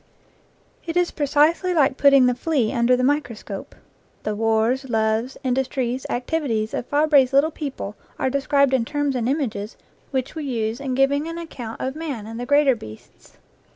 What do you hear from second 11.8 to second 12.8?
of man and the greater